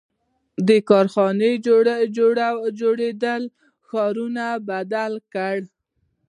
[0.67, 1.49] •د کارخانو
[2.79, 3.47] جوړېدو
[3.87, 5.63] ښارونه بدل کړل.